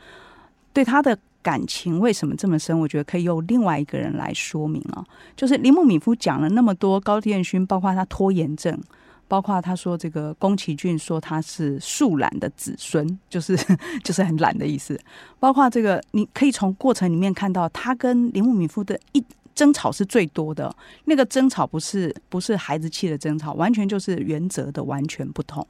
[0.71, 1.19] 对他的。
[1.41, 2.77] 感情为什么这么深？
[2.79, 5.03] 我觉得可以用另外一个人来说明哦，
[5.35, 8.79] 就是铃木敏夫讲了那么多高畑勋，包括他拖延症，
[9.27, 13.57] 包括他说这个宫崎骏说他是树懒的子孙，就是
[14.03, 14.99] 就是很懒的意思，
[15.39, 19.23] 包括这个你可以从过程里面看到他跟铃木敏夫的一
[19.55, 20.73] 争吵是最多的，
[21.05, 25.65] 那个争吵不是不是孩子气的争吵，完全就是原则的完全不同。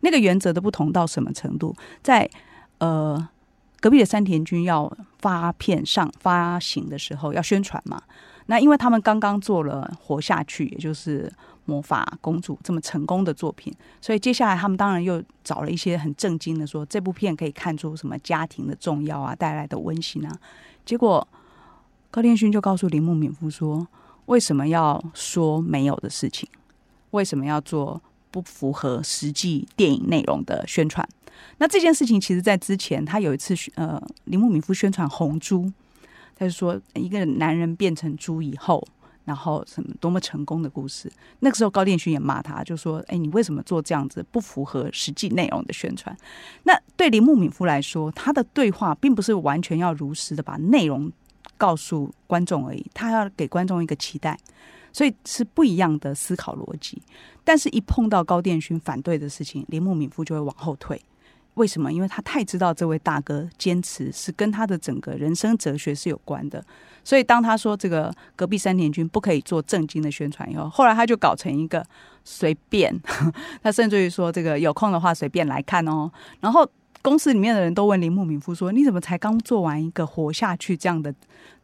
[0.00, 1.74] 那个原则的不同到什么程度？
[2.02, 2.28] 在
[2.78, 3.28] 呃。
[3.80, 8.02] 隔壁的山田君要发片上发行的时候要宣传嘛？
[8.46, 11.28] 那因为他们刚刚做了《活下去》，也就是
[11.64, 20.38] 《魔法公主》这么成功的作品，所以接下来他们当然又找了一些很正经的说，这部片可以看出什么家庭的重要啊，带来的温馨啊。
[20.84, 21.26] 结果
[22.10, 23.86] 高天勋就告诉铃木敏夫说
[24.26, 26.48] ：“为什么要说没有的事情？
[27.10, 28.00] 为什么要做
[28.30, 31.06] 不符合实际电影内容的宣传？
[31.58, 35.64] 那这件事情其实，在之前他有一次，呃，铃木敏夫宣传《红猪》，
[36.34, 38.86] 他就说一个男人变成猪以后。
[39.26, 41.10] 然后什么多么成功的故事？
[41.40, 46.16] 那个时候高畑勋也骂他，就说：“哎，你为什么做这样子不符合实际内容的宣传？”
[46.62, 51.10] 那对铃木敏夫来说，他的对话并不是完全要如实的把内容
[51.58, 54.38] 告诉观众而已，他要给观众一个期待，
[54.92, 57.02] 所以是不一样的思考逻辑。
[57.42, 61.02] 但是，一碰到高畑勋反对的事情，铃木敏夫就会往后退。
[61.56, 61.92] 为什么？
[61.92, 66.64] 因为他太知道这位大哥坚持是跟他的整个人生哲学是有关的。
[67.02, 71.84] 所以，当他说这个隔壁三田君不可以做正经的宣传以后，后来他就搞成一个
[72.24, 72.94] 随便，
[73.62, 76.10] 他甚至于说这个有空的话随便来看哦。
[76.40, 76.68] 然后
[77.02, 81.14] 公司里面的人都问铃木敏夫说：“你怎么才刚做完一个活下去这样的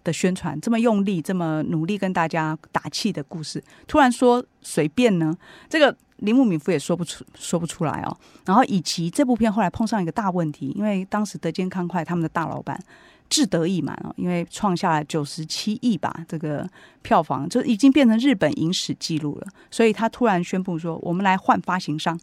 [0.05, 5.36] 的宣传，这么用力，这么努力跟大家打气的故事，突然说随便呢？”
[5.68, 8.16] 这个铃木敏夫也说不出说不出来哦。
[8.46, 12.82] 然后以及这部片后来碰上一个大问题，因为当时德间康快他们的大老板。
[13.28, 16.68] 志得意满哦，因为创下了九十七亿吧，这个
[17.00, 19.46] 票房就已经变成日本影史记录了。
[19.70, 22.20] 所以他突然宣布说：“我们来换发行商。”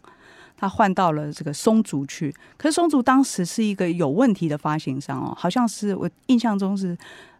[0.56, 2.32] 他换到了这个松竹去。
[2.56, 6.96] 可是松竹当时是一个有问题的发行商哦，好像是我印象中是，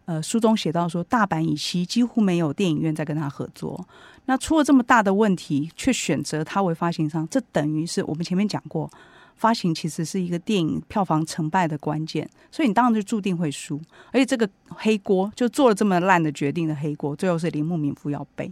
[0.06, 3.86] 呃，书中写到说大阪以西几乎没有电影院在跟他合作。
[4.30, 8.88] 那出了这么大的问题，却选择他为发行商，这等于是我们前面讲过。
[9.34, 13.80] 发行其实是一个电影票房成败的关键，所以你当然就注定会输。
[14.12, 18.48] 而且这个黑锅就做了这么烂的决定的黑锅，最后是铃木敏夫要背。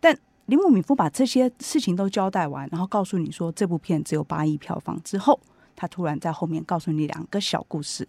[0.00, 5.38] 但铃木敏夫把这些事情都交代完，然后告诉你说这部片只有八亿票房之后，
[5.76, 8.08] 他突然在后面告诉你两个小故事。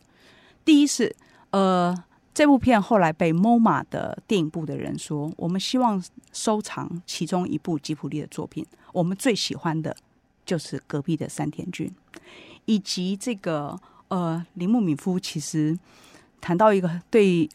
[0.65, 1.15] 第一是，
[1.51, 1.93] 呃，
[2.37, 5.99] 这部片后来被 MoMA 的电影部的人说，我们希望
[6.31, 8.63] 收藏其中一部吉卜力的作品，
[8.93, 9.97] 我们最喜欢的。
[10.45, 11.91] 就是隔壁的山田君，
[12.65, 13.75] 以及这个
[14.09, 15.75] 呃铃木敏夫，其实
[16.39, 17.49] 谈到一个对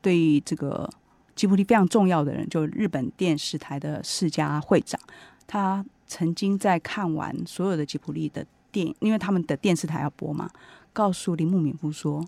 [0.00, 0.88] 对这个
[1.34, 5.00] 吉卜力非常重要的人，就是日本电视台的世家会长。
[5.48, 10.48] 他曾经在看完所有的吉卜力的电影，因为他们的电视台要播嘛，
[10.92, 12.24] 告诉铃木敏夫说：“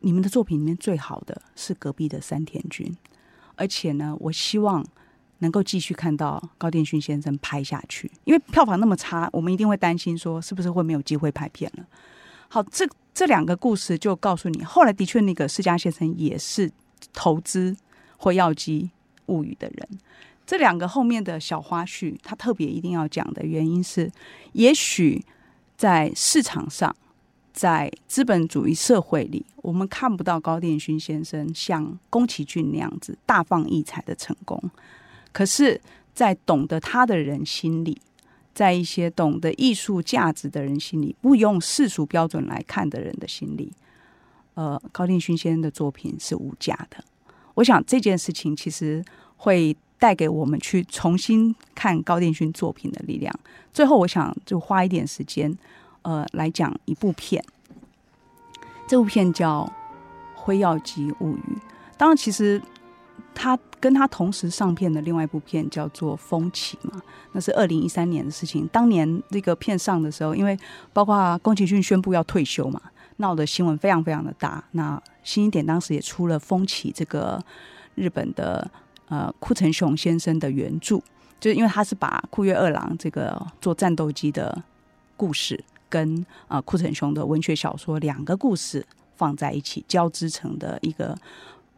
[0.00, 2.96] 你们的作品里面最好的是隔壁的山田君，
[3.54, 4.84] 而且呢，我希望。”
[5.42, 11.86] 能够继续看到高畑勋先生拍下去，因为票房那么差，我们一定会担心说是不是会没有机会拍片了。
[12.48, 16.70] 好，这这两个故事就告诉你，后来的确那个世家先生也是
[17.14, 17.74] 投资
[18.18, 18.90] 或药机
[19.28, 19.88] 物语的人。
[20.46, 24.12] 这两个后面的小花絮，他特别一定要讲的原因是，
[24.52, 25.24] 也许
[25.74, 26.94] 在市场上，
[27.52, 34.62] 在资本主义社会里，我们看不到高殿勋先生像宫崎骏那样子大放异彩的成功。
[35.32, 35.80] 可是，
[36.14, 38.00] 在懂得他的人心里，
[38.54, 43.72] 在一些懂得艺术价值的人心里，不用世俗标准来看的人的心里，
[44.54, 47.02] 呃，高畑勋先生的作品是无价的。
[47.54, 49.04] 我想这件事情其实
[49.36, 53.32] 会带给我们去重新看高畑勋作品的力量。
[53.72, 55.56] 最后，我想就花一点时间，
[56.02, 57.44] 呃，来讲一部片。
[58.86, 59.70] 这部片叫
[60.38, 61.56] 《辉耀姬物语》。
[61.96, 62.60] 当然，其实。
[63.32, 67.00] 他跟他同时上片的另外一部片叫做《风起》嘛，
[67.32, 68.68] 那是二零一三年的事情。
[68.72, 70.58] 当年这个片上的时候，因为
[70.92, 72.80] 包括宫崎骏宣布要退休嘛，
[73.18, 74.62] 闹的新闻非常非常的大。
[74.72, 77.40] 那新一点当时也出了《风起》这个
[77.94, 78.68] 日本的
[79.08, 80.98] 呃库城雄先生的原著，
[81.38, 84.62] 就是因为他是把库越二郎这个做战斗机的
[85.16, 88.86] 故事跟呃堀田雄的文学小说两个故事
[89.16, 91.14] 放在一起交织成的一个。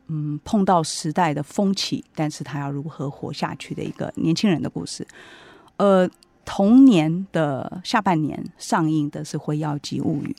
[0.09, 5.07] 嗯，碰到时代的风起，但是他要如何活下去的一个年轻人的故事。
[5.79, 6.11] 呃，
[6.45, 10.37] 同年的下半年上映的是《辉耀姬物语》，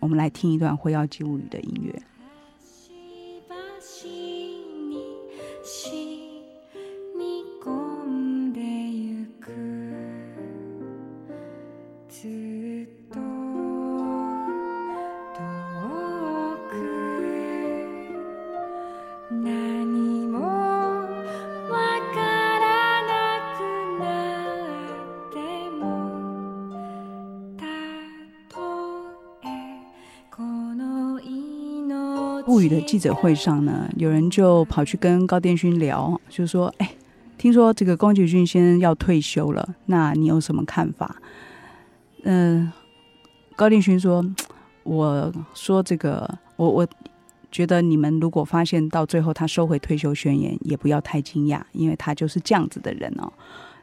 [0.00, 2.02] 我们来听一段《辉耀姬物语》的音乐。
[32.68, 36.90] 的记者会上呢，有人就跑去跟高殿勋聊，就说：“哎，
[37.38, 41.16] 听说这个宫崎骏先生要退休了，那你有什么看法？”
[42.24, 42.72] 嗯，
[43.56, 44.24] 高畑勋说
[44.84, 46.86] ：“我说这个，我我
[47.50, 53.32] 觉得你们如果发现到最后他收回退休宣言，也不要太惊讶，因为他就是这样子的人哦。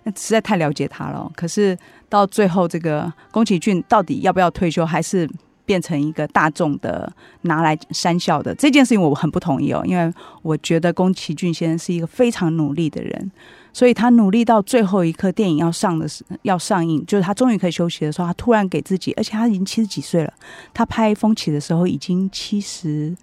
[0.03, 1.31] 那实在太了解他了。
[1.35, 1.77] 可是
[2.09, 5.29] 到最后，这个宫崎骏到底要不要退休，还是
[5.65, 9.81] 变成一个大众的拿来讪笑的这件事情，我很不同意哦。
[9.85, 13.31] 因为我觉得宫崎骏先生是一个非常努力的人。
[13.73, 20.33] 所以他努力到最后一刻，电影要上的时要上映，就是他终于可以休息的时候，他突然给自己，而且他已经七十几岁了。
[20.73, 23.15] 他拍《风起》的时候已经七十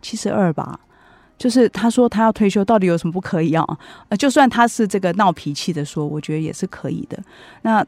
[0.00, 0.80] 七十二吧，
[1.38, 3.64] 就是他说他要退休，到底有什么不可以啊？
[4.08, 7.22] 呃，就算他是这个闹脾气的说，我觉得也是可以的。
[7.62, 7.86] 那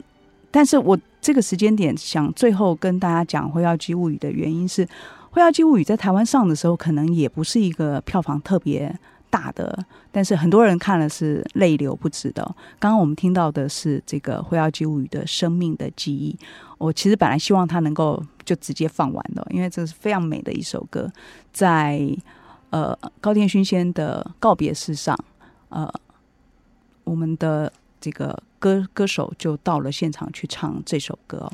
[0.49, 4.85] 但是我这个时间点想最后跟大家讲《辉耀姬物语》的原因是，
[5.31, 8.95] 《辉耀姬物语》在台湾上的时候，可能也不是一个票房特别。
[9.27, 12.43] 大的，但是很多人看了是泪流不止的。
[12.77, 16.37] 刚刚我们听到的是这个《辉耀姬物语》的生命的记忆。
[16.77, 21.11] 我其实本来希望他能够就直接放完的，因为这是非常美的一首歌。
[21.51, 22.07] 在
[22.69, 25.17] 呃高天勋先的告别式上，
[25.69, 25.91] 呃，
[27.03, 27.73] 我们的
[28.05, 31.51] 这个歌歌手就到了现场去唱这首歌。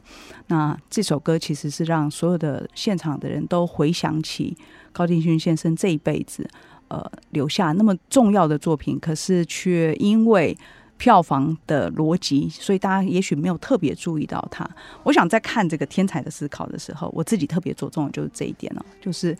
[0.47, 4.57] 那这首歌其实是让所有的现场的人都回想起
[4.91, 6.45] 高畑勋先生这一辈子。
[6.89, 10.57] 呃，留下那么重要的作品，可是却因为
[10.97, 14.69] 票房的逻辑，所以大家也许没有特别注意到他。
[15.03, 19.37] 我想在看这个《天才的思考》的时候，我自己特别着重的就是这一点了，就是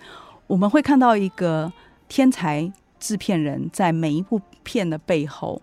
[0.48, 1.70] 我们会看到一个
[2.08, 5.62] 天才制片人在每一部片的背后，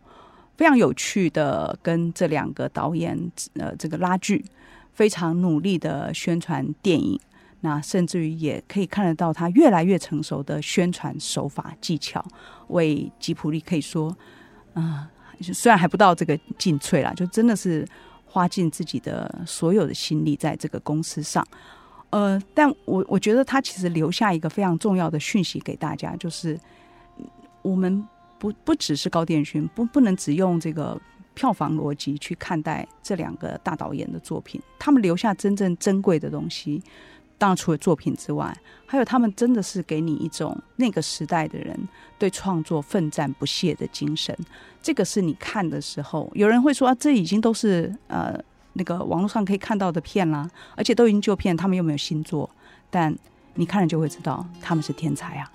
[0.58, 3.16] 非常有趣的跟这两个导演
[3.54, 4.44] 呃这个拉锯，
[4.92, 7.18] 非常努力的宣传电影。
[7.60, 12.24] 那甚至于也可以看得到他越来越成熟的宣传手法技巧，
[12.68, 14.08] 为吉普力可以说，
[14.74, 17.84] 啊、呃，虽然还不到这个尽瘁啦，就真的是
[18.26, 21.44] 花尽自己的所有的心力在这个公司上，
[22.10, 26.56] 呃，但我我觉得他其实留下一个非常重要的讯息给大家，就是
[27.62, 28.06] 我们
[28.38, 31.00] 不不只是高电勋，不不能只用这个
[31.34, 36.82] 票房逻辑去看待这两个大导演的作品，他们留下真正珍贵的东西。
[37.36, 38.52] 当然，除了作品之外，
[38.84, 41.78] 还有他们真的是给你一种那个时代的人
[42.18, 44.36] 对创作奋战不懈的精神。
[44.82, 48.36] 这个是你看的时候，有人会说啊，这已经都是呃
[48.72, 52.50] 那个网络上可以看到的片啦，而且都已经旧片，他们又没有新作。
[52.90, 53.16] 但
[53.54, 55.52] 你看了就会知道，他们是天才啊。